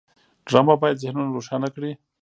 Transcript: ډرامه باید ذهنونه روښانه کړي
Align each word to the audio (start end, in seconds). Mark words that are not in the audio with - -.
ډرامه 0.47 0.75
باید 0.81 1.01
ذهنونه 1.03 1.31
روښانه 1.35 1.67
کړي 1.75 1.91